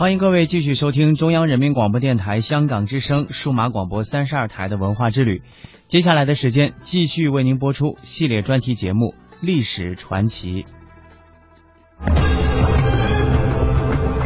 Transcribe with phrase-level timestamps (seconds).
[0.00, 5.42] 欢迎各位继续收听中央人民广播电台香港之声数码广播三十二台的文化之旅。
[5.88, 9.08] 接下来的时间，继续为您播出系列专题节目
[9.42, 10.62] 《历史传奇》。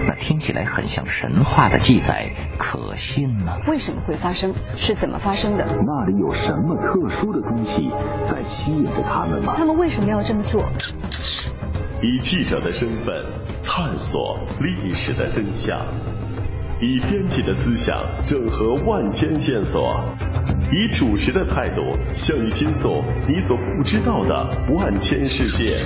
[0.06, 3.58] 那听起来很像神话的记载，可信吗？
[3.66, 4.54] 为什么会发生？
[4.76, 5.66] 是怎么发生的？
[5.66, 7.90] 那里有什么特殊的东西
[8.30, 9.54] 在吸引着他们吗？
[9.56, 10.62] 他们为什么要这么做？
[12.04, 13.14] 以记者的身份
[13.62, 15.80] 探索历史的真相，
[16.78, 19.82] 以编辑的思想整合万千线索，
[20.70, 21.80] 以主持的态度
[22.12, 25.78] 向你倾诉你所不知道的万千世界。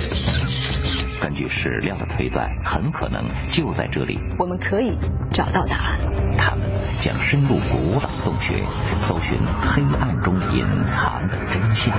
[1.21, 4.97] 根据史料的推断，很可能就在这里，我们可以
[5.31, 5.99] 找到答案。
[6.37, 8.61] 他们将深入古老洞穴，
[8.97, 11.97] 搜寻黑暗中隐藏的真相。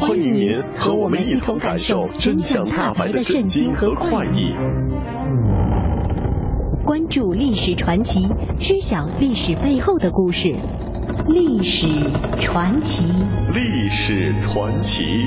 [0.00, 4.54] 欢迎您和我们一同感受真相大白的震惊和快意。
[6.84, 8.28] 关注历史传奇，
[8.60, 10.54] 知晓历史背后的故事。
[11.26, 11.88] 历史
[12.40, 13.04] 传奇，
[13.52, 15.26] 历史传奇。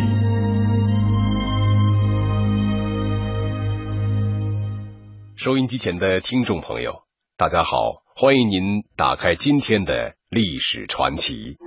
[5.36, 7.04] 收音机前的听众朋友，
[7.38, 11.58] 大家好，欢迎您打开今天的历史传奇。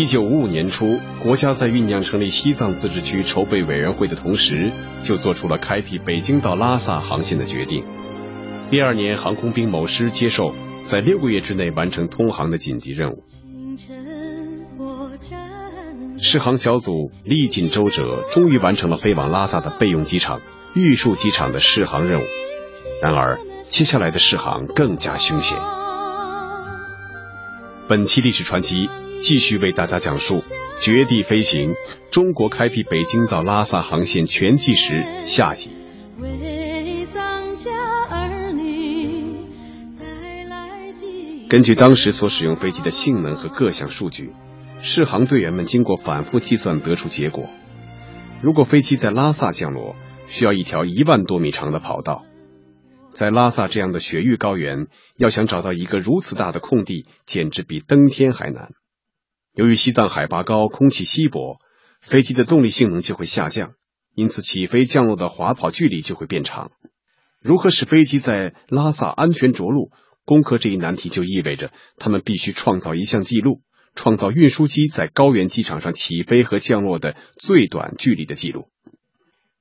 [0.00, 4.72] 一九五五年初，国家在酝酿成立西藏自治区筹备委员会的同时，
[5.02, 7.84] 就做出了开辟北京到拉萨航线的决定。
[8.70, 13.24] 第二年，航空兵某师接受在六个月之内完成通航的紧急任务。
[16.16, 20.40] 试航小组历尽周折，终于完成了飞往拉萨的备用机场
[20.74, 22.24] 玉树机场的试航任务。
[23.02, 23.38] 然而，
[23.68, 25.58] 接下来的试航更加凶险。
[27.86, 28.88] 本期历史传奇。
[29.22, 30.36] 继续为大家讲述
[30.80, 31.74] 《绝地飞行：
[32.10, 35.70] 中国开辟北京到拉萨航线全纪实》下集。
[41.48, 44.32] 根据当时所使用飞机的性能和各项数据，
[44.80, 47.50] 试航队员们经过反复计算得出结果：
[48.42, 49.96] 如果飞机在拉萨降落，
[50.28, 52.24] 需要一条一万多米长的跑道。
[53.12, 58.70] 在拉萨这样的雪域高原，要想找到一个如此大的空地，简直比登天还难。
[59.52, 61.58] 由于西藏海拔高，空气稀薄，
[62.00, 63.72] 飞机的动力性能就会下降，
[64.14, 66.70] 因此起飞降落的滑跑距离就会变长。
[67.40, 69.90] 如何使飞机在拉萨安全着陆？
[70.26, 73.62] 攻克这一难题就意味着他们必须创造一项记录，
[73.96, 78.68] 创造运输机在高原机场上起飞和降落的最短距离的记录。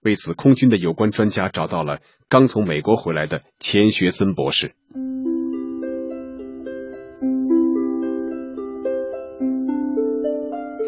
[0.01, 4.75] 为此，空军的有关专家找到了刚从美国回来的钱学森博士。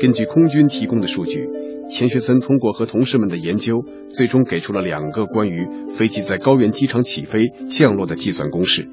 [0.02, 1.48] 根据空军提供的数据，
[1.88, 8.90] 钱学森通过和同事们的研究，最终给出了两个关于飞机在高原机场起飞、降落的计算公式。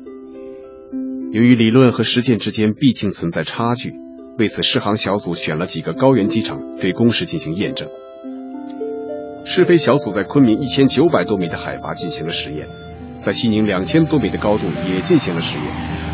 [1.32, 3.94] 由于理论和实践之间毕竟存在差距，
[4.38, 7.88] 为此试航小组选了几个高原机场对公式进行验证。
[9.46, 12.66] 试飞小组在昆明一千九百多米的海拔进行了实验，
[13.18, 16.07] 在西宁两千多米的高度也进行了实验。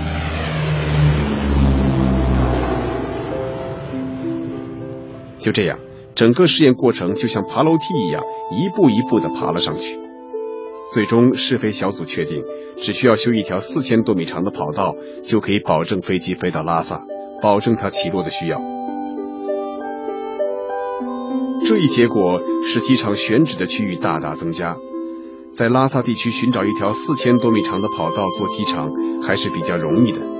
[5.44, 5.78] 就这样，
[6.14, 9.98] 整个试验过程就像爬楼梯一样，一步一步的爬了上去。
[10.94, 12.42] 最终，试飞小组确定，
[12.80, 17.02] 只需要修一条四千多米长的跑道，就可以保证飞机飞到拉萨，
[17.42, 18.58] 保证它起落的需要。
[21.68, 24.76] 这一结果使机场选址的区域大大增加，
[25.54, 28.90] 在拉萨地区寻找一条四千多米长的跑道做机场
[29.22, 30.33] 还是比较容易的。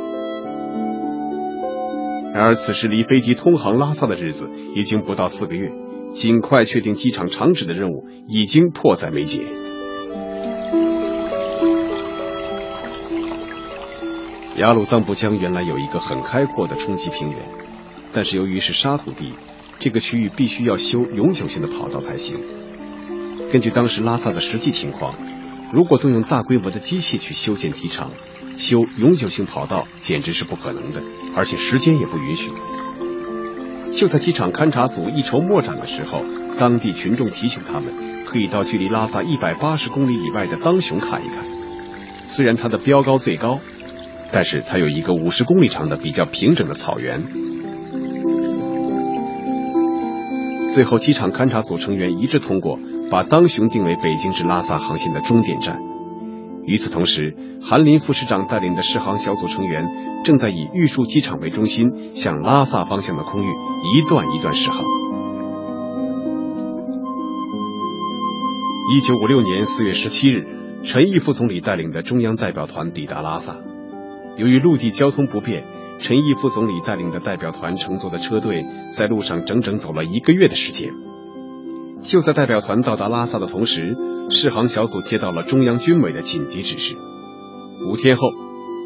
[2.34, 5.70] 然而，此时离飞机通航拉萨的日子已经不到四个月，
[6.16, 9.42] 尽快确定机场场址的任务已经迫在眉睫。
[14.56, 17.38] 雅鲁藏布江原来有一个很开阔的冲积平原，
[18.12, 19.34] 但是由于是沙土地，
[19.78, 22.36] 这个区域必须要修永久性的跑道才行。
[23.52, 25.14] 根据当时拉萨的实际情况，
[25.74, 28.12] 如果动用大规模的机器去修建机场，
[28.56, 31.02] 修永久性跑道简直是不可能的，
[31.34, 32.48] 而且时间也不允许。
[33.92, 36.22] 就在机场勘察组一筹莫展的时候，
[36.60, 37.92] 当地群众提醒他们，
[38.24, 41.44] 可以到距离拉萨一百八十公里以外的当雄看一看。
[42.24, 43.58] 虽然它的标高最高。
[44.32, 47.22] 但是它有一个五十公里长的比较平整的草原。
[50.74, 55.78] 最后，机场勘察组成员一致通过，把当雄定为北京至拉萨航线的终点站。
[56.64, 59.88] 与此同时，韩林副市长带领的试航小组成员
[60.24, 64.82] 正在以玉树机场为中心，向拉萨方向的空域一段一段试航。
[68.96, 70.44] 一九五六年四月十七日，
[70.82, 73.54] 陈毅副总理带领的中央代表团抵达拉萨。
[74.38, 75.62] 由于陆地交通不便，
[76.00, 80.92] 陈毅副总理带领的代表团乘坐的车队在路上整整走了一个月的时间。
[82.02, 83.96] 就在代表团到达拉萨的同时，
[84.30, 86.94] 试航小组接到了中央军委的紧急指示：
[87.88, 88.22] 五天后，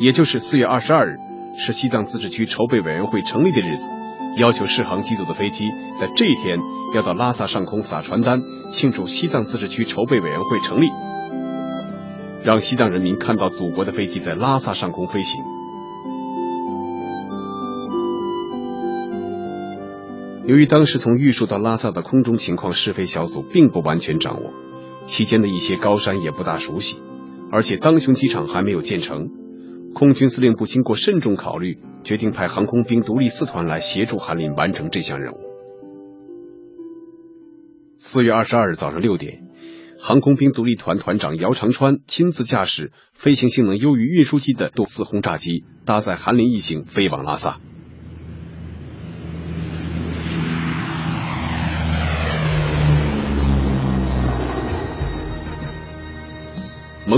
[0.01, 1.17] 也就是四月二十二日，
[1.57, 3.89] 是西藏自治区筹备委员会成立的日子，
[4.37, 5.69] 要求试航机组的飞机
[6.01, 6.61] 在这一天
[6.95, 8.41] 要到拉萨上空撒传单，
[8.73, 10.87] 庆祝西藏自治区筹备委员会成立。
[12.45, 15.43] 让西藏人民看到祖国的飞机在拉萨上空飞行。
[20.49, 24.55] 由于当时从玉树到拉萨的空中情况，试飞小组并不完全掌握，
[25.05, 26.99] 期间的一些高山也不大熟悉，
[27.53, 29.29] 而且当雄机场还没有建成。
[29.93, 35.37] 空军司令部经过慎重考虑，决定派航空兵独立四团来协助韩林完成这项任务。
[37.99, 39.43] 四月二十二日早上六点。
[40.01, 47.61] 航空兵独立团团长姚长川亲自驾驶飞行性能优于运输机的杜四轰炸机，搭载韩林一行飞往拉萨。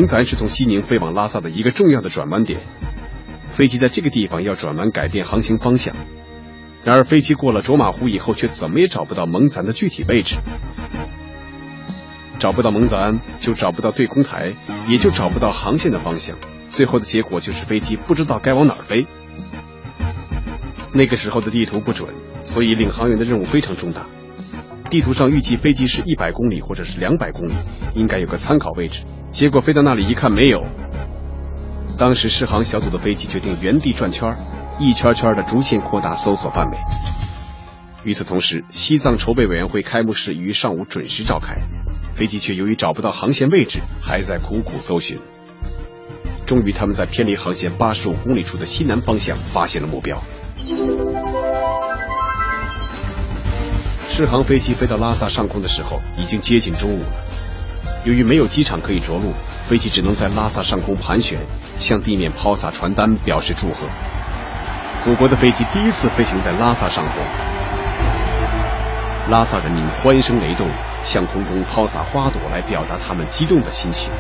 [0.01, 2.59] 蒙咱是从西宁飞往拉萨的一个重要的转弯点，
[3.51, 5.95] 飞机在这个地方要转弯改变航行方向。
[6.83, 10.37] 然而，飞机过了卓玛湖以后，却怎么也找不到蒙咱的具体位置。
[12.39, 14.55] 找不到蒙咱，就找不到对空台，
[14.89, 16.39] 也就找不到航线的方向。
[16.71, 19.07] 最后的结果就是飞机不知道该往哪儿飞。
[20.95, 22.09] 那个时候的地图不准，
[22.45, 24.07] 所以领航员的任务非常重大。
[24.89, 27.53] 地图上预计飞机是一百公里或者是两百公里，
[27.95, 29.03] 应该有个参考位置。
[29.33, 30.65] 结果飞到那里一看没有。
[31.99, 34.35] 当时试航小组的飞机决定原地转圈，
[34.79, 36.79] 一圈圈的逐渐扩大搜索范围。
[38.05, 41.55] 与此同时，西藏筹备委员会开幕式于上午准时召开。
[42.17, 45.19] 飞机却由于找不到航线位置，还在苦苦搜寻。
[46.47, 50.23] 终于，他们在偏离航线八十五公里处的西南方向发现了目标。
[54.09, 57.09] 试航飞机飞到拉萨上空的时候，已经接近中午了。
[58.05, 59.33] 由于没有机场可以着陆，
[59.69, 61.39] 飞机只能在拉萨上空盘旋，
[61.79, 63.87] 向地面抛洒传单表示祝贺。
[64.99, 67.23] 祖国的飞机第一次飞行在拉萨上空，
[69.31, 70.69] 拉萨人民欢声雷动。
[71.03, 74.13] 向空中抛洒花朵来表达他们激动的心情。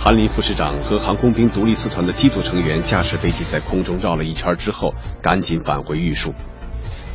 [0.00, 6.32] 韩林副市长和航空兵独立四团的机组成员驾驶飞机在空中绕了一圈之后，赶紧返回玉树。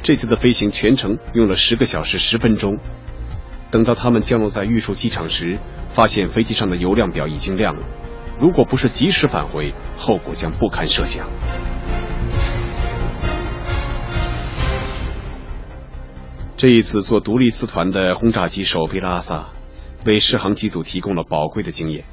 [0.04, 2.78] 这次的飞行全程用了十个小时十分钟。
[3.72, 5.58] 等到他们降落在玉树机场时，
[5.94, 7.88] 发现飞机上的油量表已经亮了。
[8.40, 11.30] 如果不是及时返回，后果将不堪设想。
[16.58, 19.54] 这一次做独立四团的轰炸机首飞拉萨，
[20.06, 22.06] 为试航机组提供了宝贵的经验。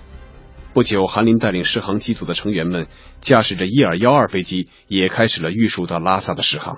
[0.72, 2.86] 不久，韩林带领试航机组的成员们
[3.20, 6.76] 驾驶着伊尔幺二飞机，也开始了玉树到拉萨的试航。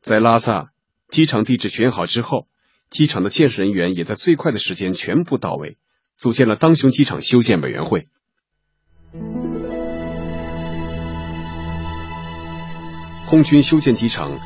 [0.00, 0.72] 在拉萨
[1.08, 2.46] 机场地址选好之后，
[2.92, 5.78] 机场的建设人员也在最快的时间全部到位，
[6.16, 8.06] 组建了当雄机场修建委员会。
[13.26, 14.38] 空军修建机场。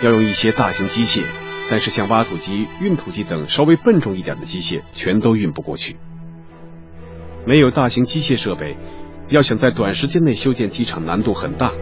[0.00, 1.24] 要用一些大型机械，
[1.68, 5.96] 但是像挖土机、运土机等稍微笨重一点的机械，全都运不过去。
[7.44, 8.76] 没有大型机械设备，
[9.28, 11.72] 要想在短时间内修建机场，难度很大。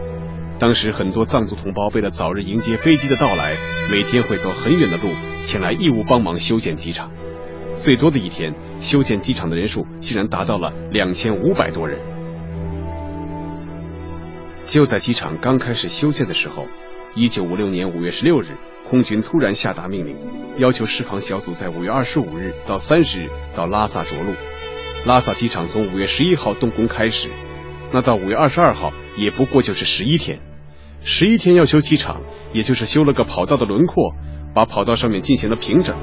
[0.59, 3.55] 当时很多藏族同胞为了早日迎接飞机的到来，
[3.91, 5.09] 每天会走很远的路
[5.43, 7.11] 前来义务帮忙修建机场。
[7.77, 11.99] 最多的一天，修建机场的人数竟然达到了两千五百多人。
[14.65, 16.65] 就在机场刚开始修建的时候。
[17.15, 18.45] 一九五六年五月十六日，
[18.87, 20.15] 空军突然下达命令，
[20.59, 24.35] 要求试航小组在五月二十五日到三十日到拉萨着陆。
[25.03, 27.29] 拉萨机场从五月十一号动工开始，
[27.93, 30.39] 那到五月二十二号也不过就是十一天。
[31.03, 32.21] 十一天要修机场，
[32.53, 34.13] 也就是修了个跑道的轮廓，
[34.53, 35.95] 把跑道上面进行了平整。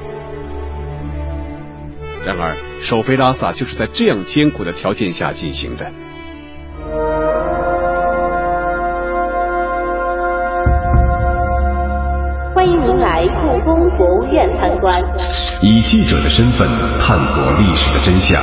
[2.25, 5.93] 然而，首飞拉萨就是在这样艰苦的条件下进行的。
[12.55, 15.03] 欢迎您来故宫博物院参观。
[15.61, 16.67] 以记者的身份
[16.99, 18.43] 探索历史的真相，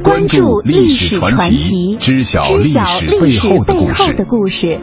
[0.00, 4.24] 关注历史传奇，知晓历史背后的故事。
[4.26, 4.80] 故事。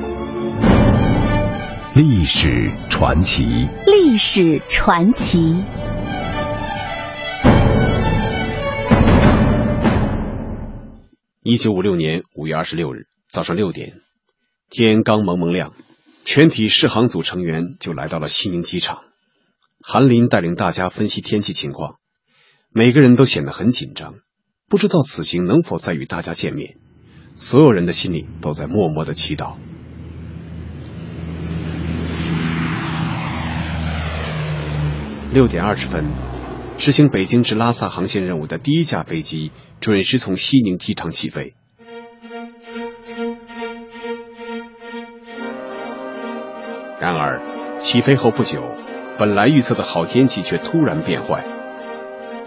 [1.96, 3.68] 历史传奇。
[3.88, 5.64] 历史传奇。
[11.42, 14.02] 一九五六年五月二十六日早上六点，
[14.70, 15.74] 天刚蒙蒙亮，
[16.24, 19.00] 全体试航组成员就来到了西宁机场。
[19.82, 21.96] 韩林带领大家分析天气情况，
[22.72, 24.16] 每个人都显得很紧张，
[24.70, 26.76] 不知道此行能否再与大家见面。
[27.36, 29.56] 所有人的心里都在默默的祈祷。
[35.34, 36.12] 六点二十分，
[36.78, 41.56] 执行北京至拉萨航线任务的第一架飞机准时从西宁机场起飞。
[47.00, 48.62] 然而，起飞后不久。
[49.18, 51.44] 本来预测的好天气却突然变坏，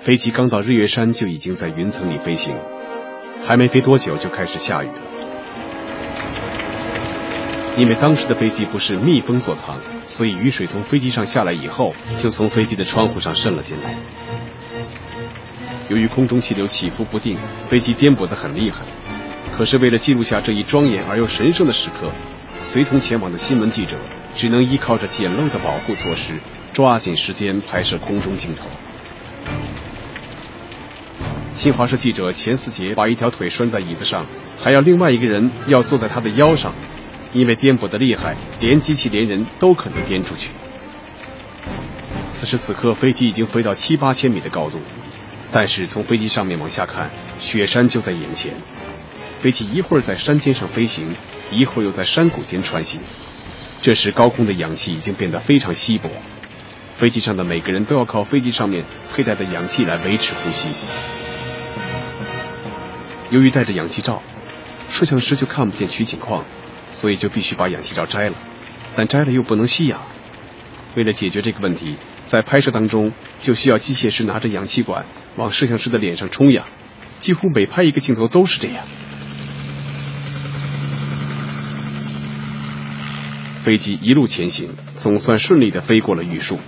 [0.05, 2.57] 飞机刚到日月山就已经在云层里飞行，
[3.47, 4.95] 还没飞多久就开始下雨了。
[7.77, 13.95] 因为当时的飞机不是密封座舱，所以雨水从飞机上下来以后，就从飞机的窗户上渗了进来。
[15.89, 17.37] 由于空中气流起伏不定，
[17.69, 18.81] 飞机颠簸得很厉害。
[19.57, 22.11] 可是为了记录下这一庄严而又神圣的时刻，
[22.61, 23.97] 随同前往的新闻记者
[24.35, 26.41] 只能依靠着简陋的保护措施。
[26.73, 28.65] 抓紧时间拍摄空中镜头。
[31.63, 34.27] 新华社记者钱思杰把一条腿拴在椅子上，
[34.61, 36.75] 还要另外一个人要坐在他的腰上，
[37.33, 40.51] 因为颠簸的厉害，连机器连人都可能颠出去。
[42.33, 44.81] 此时此刻，飞机已经飞到七八千米的高度，
[45.53, 48.55] 但是从飞机上面往下看，雪山就在眼前。
[49.41, 51.15] 飞机一会儿在山尖上飞行，
[51.53, 53.01] 一会儿又在山谷间穿行。
[53.81, 56.11] 这时，高空的氧气已经变得非常稀薄。
[56.97, 61.22] 飞机上的每个人都要靠飞机上面佩戴的氧气来维持呼吸。
[63.33, 64.23] 由于戴着氧气罩，
[64.91, 66.45] 摄像师就看不见取景框，
[66.93, 68.37] 所以就必须把氧气罩摘了。
[68.95, 70.03] 但摘了又不能吸氧。
[70.97, 71.97] 为了解决这个问题，
[72.27, 73.11] 在拍摄当中
[73.41, 76.67] 就需要机械师拿着氧气管往摄像师的脸上充氧。
[77.21, 78.85] 几乎每拍一个镜头都是这样。
[83.65, 86.59] 飞机一路前行，总算顺利的飞过了玉树。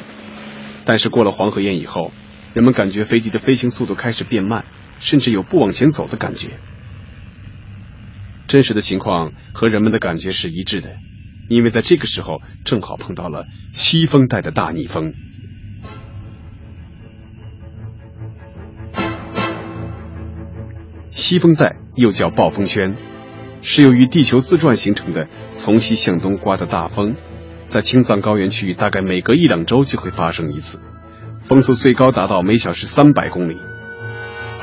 [0.87, 2.11] 但是过了黄河堰以后，
[2.54, 4.64] 人们感觉飞机的飞行速度开始变慢，
[4.99, 6.59] 甚至有不往前走的感觉。
[8.47, 10.97] 真实的情况和人们的感觉是一致的，
[11.49, 15.15] 因为在这个时候正好碰到了西风带的大逆风。
[21.11, 22.97] 西风带又叫暴风圈，
[23.63, 27.17] 是由于地球自转形成的从西向东刮的大风。
[27.67, 30.81] 在青藏高原区域，大概每隔一两周就会发生一次，
[31.41, 33.57] 风速最高达到每小时三百公里。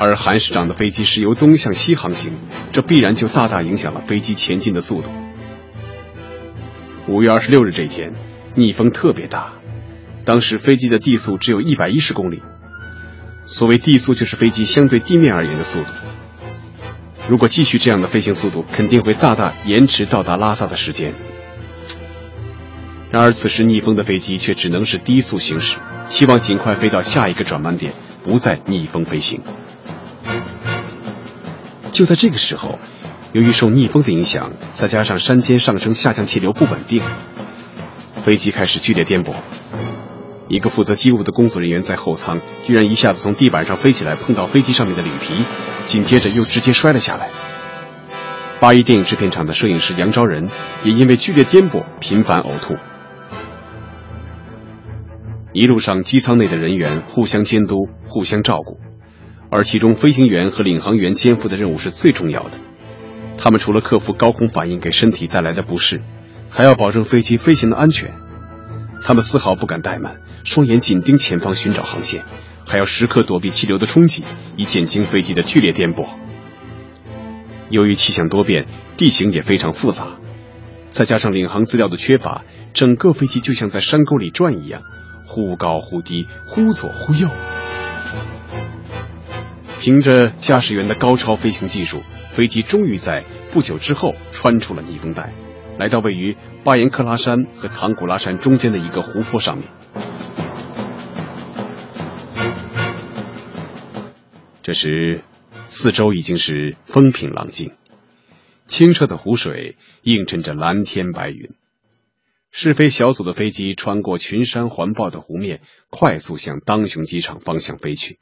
[0.02, 2.34] 而韩市长的飞机是由东向西航行，
[2.72, 5.12] 这必然就大大影响了飞机前进的速度。
[7.08, 8.16] 五月二十六日这一天，
[8.56, 9.54] 逆风特别大，
[10.26, 12.42] 当时飞机的地速只有一百一十公里。
[13.46, 15.90] 所谓地速，就是飞机相对地面而言的速度。
[17.30, 21.14] 如果继续这样的飞行速度，肯定会大大延迟到达拉萨的时间。
[23.12, 25.78] 然而，此时逆风的飞机却只能是低速行驶，
[26.10, 27.94] 希望尽快飞到下一个转弯点，
[28.24, 29.42] 不再逆风飞行。
[31.92, 32.80] 就在这个时候，
[33.34, 37.04] 由于受逆风的影响，再加上山间上升下降气流不稳定，
[38.24, 39.34] 飞机开始剧烈颠簸。
[40.48, 45.44] 一个负责机务的工作人员在后舱，居然一下子从地板上飞起来，碰到飞机上面的铝皮，
[45.86, 47.30] 紧接着又直接摔了下来。
[48.60, 50.50] 八一电影制片厂的摄影师杨昭仁
[50.84, 52.76] 也因为剧烈颠簸频繁呕吐。
[55.54, 58.78] 一路上机舱内的人员互相监督、互相照顾，
[59.52, 62.52] 而其中飞行员和领航员肩负的任务是最重要的。
[63.38, 66.02] 他们除了克服高空反应给身体带来的不适，
[66.50, 68.14] 还要保证飞机飞行的安全。
[69.04, 72.24] 他们丝毫不敢怠慢，双眼紧盯前方寻找航线，
[72.66, 74.24] 还要时刻躲避气流的冲击，
[74.56, 76.08] 以减轻飞机的剧烈颠簸。
[77.70, 80.08] 由于气象多变，地形也非常复杂，
[80.90, 82.44] 再加上领航资料的缺乏，
[82.74, 84.84] 整个飞机就像在山沟里转一样，
[85.26, 87.28] 忽高忽低，忽左忽右。
[89.82, 92.04] 凭着驾驶员的高超飞行技术，
[92.36, 95.34] 飞机终于在不久之后穿出了逆风带，
[95.80, 99.68] 来到位于巴颜克拉山和唐古拉山中间的一个湖泊上面。
[104.62, 105.24] 这时。
[105.68, 107.72] 四周已经是风平浪静，
[108.68, 111.52] 清澈的湖水映衬着蓝天白云。
[112.52, 118.20] 试飞小组的飞机穿过群山环抱的湖面，快速向当雄机场方向飞去。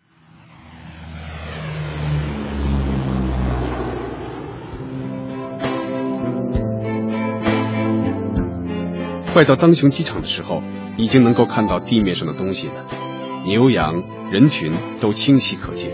[9.31, 10.63] 快到当雄机场的时候，
[10.97, 12.73] 已经能够看到地面上的东西了，
[13.45, 15.91] 牛羊人群都清晰可见。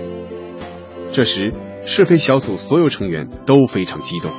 [1.12, 1.54] 这时，
[1.86, 4.32] 试飞小组所有成员都非常激动。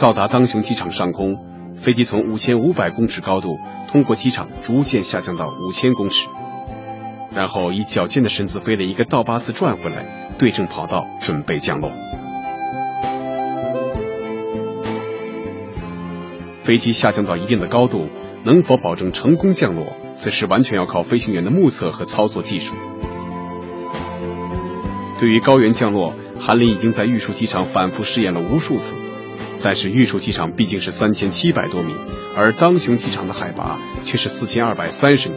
[0.00, 1.36] 到达当雄机场上空，
[1.76, 3.58] 飞机从五千五百公尺高度
[3.92, 6.26] 通过机场，逐渐下降到五千公尺，
[7.34, 10.06] 然后以矫健的身子飞了一个倒八字转回来，
[10.38, 11.92] 对正跑道准备降落。
[16.70, 18.08] 飞机下降到一定的高度，
[18.44, 22.76] 能否保证成功降落，此时完全要靠飞行员的目测和操作技术。
[25.18, 28.94] 对于高原降落，韩林已经在玉树机场反复试验了无数次，
[29.64, 31.92] 但是玉树机场毕竟是三千七百多米，
[32.36, 35.34] 而当雄机场的海拔却是四千二百三十米，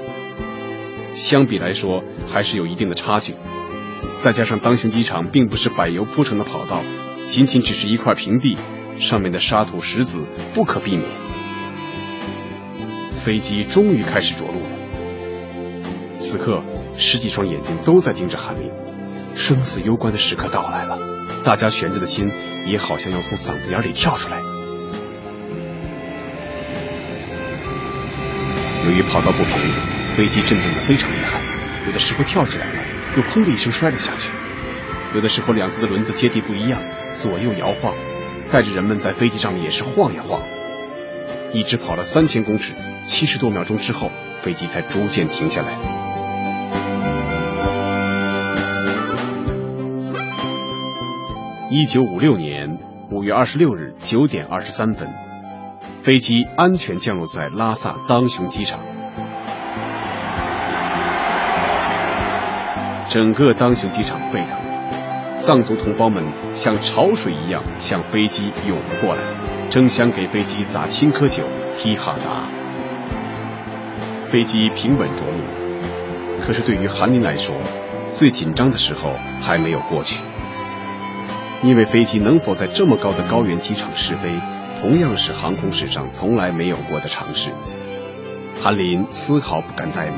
[1.15, 3.33] 相比来说还是有一定的差距。
[4.19, 6.83] 再加上当雄机场并不是柏油铺成的跑道，
[7.25, 8.55] 仅仅只是一块平地，
[8.99, 11.22] 上面的沙土石子不可避免。
[13.23, 14.75] 飞机终于开始着陆了，
[16.17, 16.61] 此刻
[16.97, 18.69] 十几双眼睛都在盯着韩林。
[19.33, 20.99] 生死攸关的时刻到来了，
[21.45, 22.29] 大家悬着的心
[22.65, 24.41] 也好像要从嗓子眼里跳出来。
[28.85, 29.55] 由于跑道不平，
[30.17, 31.39] 飞机震动的非常厉害，
[31.87, 32.73] 有的时候跳起来了，
[33.15, 34.31] 又砰的一声摔了下去；
[35.15, 36.81] 有的时候两侧的轮子接地不一样，
[37.13, 37.95] 左右摇晃，
[38.51, 40.41] 带着人们在飞机上也是晃呀晃。
[41.53, 42.73] 一直跑了三千公尺，
[43.05, 44.09] 七十多秒钟之后，
[44.41, 45.73] 飞机才逐渐停下来。
[51.69, 52.77] 一九五六年
[53.09, 55.07] 五月二十六日九点二十三分，
[56.03, 58.79] 飞机安全降落在拉萨当雄机场。
[63.09, 69.21] 整个当雄机场沸腾，藏族同胞们像潮水一样向飞机涌了过来，
[69.69, 71.43] 争相给飞机洒青稞酒、
[71.77, 72.62] 披哈达。
[74.33, 75.43] 飞机平稳着陆，
[76.43, 77.55] 可是对于韩林来说，
[78.09, 80.23] 最紧张的时候还没有过去。
[81.61, 84.41] 因为飞机能否在这么高的高原机场试飞，
[84.81, 87.51] 同样是航空史上从来没有过的尝试。
[88.59, 90.17] 韩林丝毫不敢怠慢。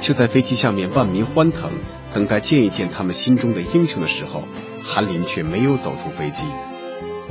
[0.00, 1.70] 就在飞机下面万民欢腾，
[2.12, 4.42] 等待见一见他们心中的英雄的时候，
[4.82, 6.44] 韩林却没有走出飞机。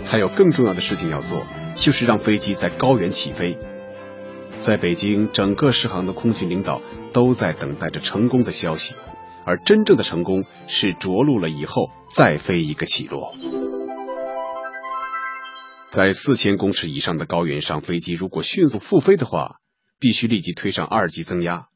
[0.10, 1.44] 他有更重要的事情要做，
[1.76, 3.58] 就是让飞机在高原起飞。
[4.66, 6.82] 在北京，整个适航的空军领导
[7.14, 8.96] 都在等待着成功的消息。
[9.46, 13.36] 而真正的成功是着陆了以后再飞一个起落。
[15.92, 19.58] 在四千公尺以上的高原上，飞机如果迅速复飞的话，
[20.00, 21.68] 必须立即推上二级增压。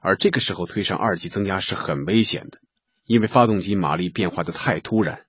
[0.00, 2.60] 而这个时候推上二级增压是很危险的，
[3.04, 5.26] 因为发动机马力变化的太突然。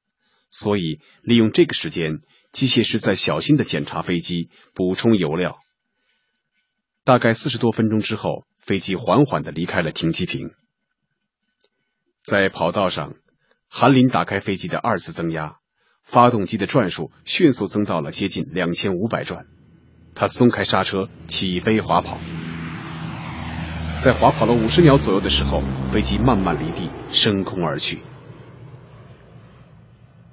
[0.52, 2.20] 所以利用这个时间，
[2.54, 5.58] 机械师在小心的检查飞机，补充油料。
[7.06, 10.52] 大概四十多分钟之后，飞机缓缓的离开了停机坪。
[12.24, 13.16] 在跑道上，
[13.68, 15.58] 韩林打开飞机的二次增压，
[16.04, 19.48] 发动机的转速迅速增到了接近两千五百转。
[20.16, 22.20] 他松开刹车，起飞滑跑。
[23.98, 25.62] 在滑跑了五十秒左右的时候，
[25.92, 28.02] 飞机慢慢离地，升空而去。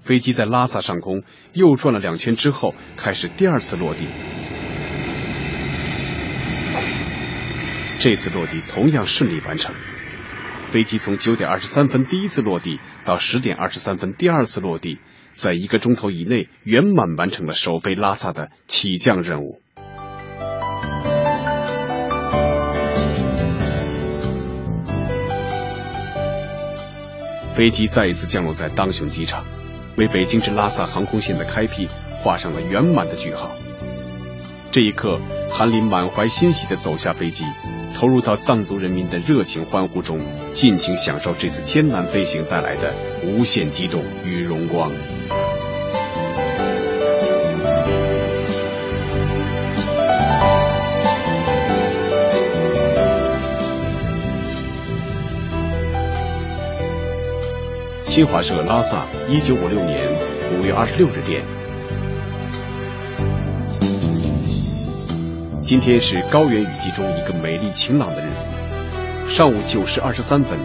[0.02, 4.06] 飞机在拉萨上空又转了两圈之后，开始第二次落地。
[8.00, 9.74] 这次落地同样顺利完成。
[10.72, 14.98] 飞机从九点二十三分第一次落地到十点二十三分第二次落地，
[15.32, 19.60] 在一个钟头以内圆满完成了首飞拉萨的起降任务。
[27.54, 29.44] 飞机再一次降落在当雄机场，
[29.98, 31.86] 为北京至拉萨航空线的开辟
[32.22, 33.50] 画上了圆满的句号。
[34.72, 37.44] 这一刻，韩林满怀欣喜的走下飞机，
[38.00, 40.18] 投入到藏族人民的热情欢呼中，
[40.54, 42.94] 尽情享受这次艰难飞行带来的
[43.26, 44.90] 无限激动与荣光。
[58.06, 59.98] 新华社拉萨，一九五六年
[60.54, 61.42] 五月二十六日电。
[65.70, 68.48] 今天是高原雨季中一个美丽晴朗的日子。
[69.28, 70.58] 上午九时二十三分，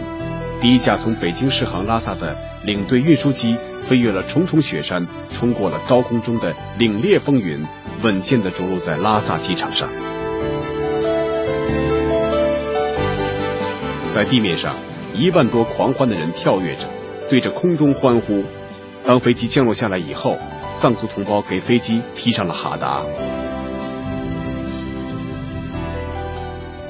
[0.60, 3.56] 第一架从北京适航拉萨的领队运输机
[3.88, 7.64] 飞越了重重雪山，冲过了高空中的凛冽风云，
[8.02, 9.88] 稳健地着陆在拉萨机场上。
[14.10, 14.74] 在地面上，
[15.14, 16.88] 一万多狂欢的人跳跃着。
[17.30, 18.42] 对着空中欢呼。
[19.04, 20.36] 当飞机降落下来以后，
[20.74, 23.02] 藏族同胞给飞机披上了哈达。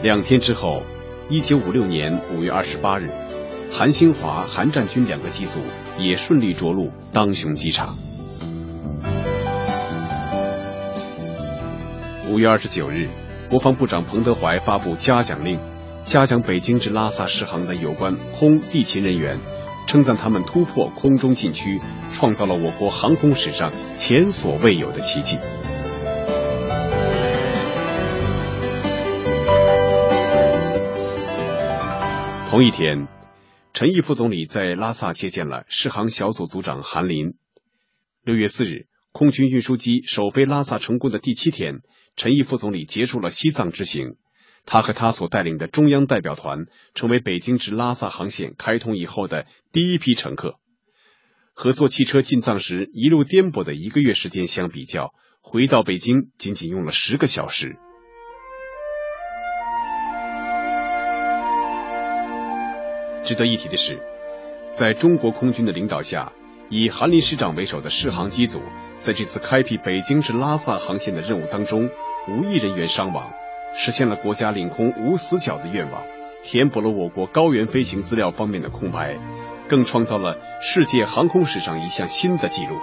[0.02, 0.82] 两天之后，
[1.28, 3.11] 一九五六年五月二十八日，
[3.72, 5.59] 韩新华、韩占军两个机组
[5.98, 7.88] 也顺利着陆当雄机场。
[12.30, 13.09] 五月二十九日，
[13.48, 15.59] 国防部长彭德怀发布嘉奖令，
[16.04, 19.38] 嘉奖北京至拉萨试航的有关空地勤人员。
[19.87, 21.80] 称赞他们突破空中禁区，
[22.12, 25.38] 创造了我国航空史上前所未有的奇迹。
[32.57, 33.07] 同一天，
[33.75, 37.35] 陈毅副总理在拉萨接见了适航小组组长韩林。
[38.25, 41.81] 六月四日，空军运输机首飞拉萨成功的第七天，
[42.16, 44.16] 陈毅副总理结束了西藏之行。
[44.64, 46.64] 他和他所带领的中央代表团
[46.95, 50.55] 成为北京至拉萨航线开通以后的第一批乘客。
[51.53, 57.77] 和坐汽车进藏时一路颠簸的一个月时间相比较，回到北京仅仅用了十个小时。
[63.27, 63.99] 值得一提的是，
[64.71, 66.33] 在中国空军的领导下，
[66.69, 68.62] 以韩林师长为首的试航机组
[69.01, 71.91] 在这次开辟北京至拉萨航线的任务当中，
[72.29, 73.33] 无一人员伤亡。
[73.75, 76.05] 实现了国家领空无死角的愿望，
[76.45, 79.19] 填补了我国高原飞行资料方面的空白，
[79.69, 82.77] 更创造了世界航空史上一项新的纪录。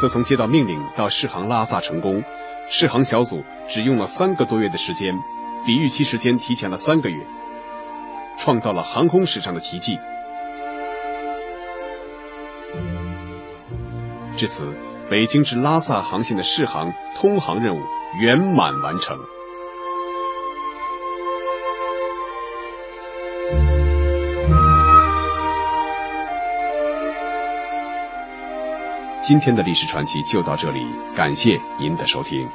[0.00, 2.24] 自从接到命令到试航拉萨成功，
[2.70, 5.14] 试航小组只用了三个多月的时间，
[5.64, 7.26] 比预期时间提前了三个月，
[8.36, 9.98] 创造了航空史上的奇迹。
[14.36, 14.76] 至此，
[15.10, 17.82] 北京至拉萨航线的试航通航任务
[18.20, 19.18] 圆满完成。
[29.28, 32.48] 今天的历史传奇就到这里，感谢您的收听。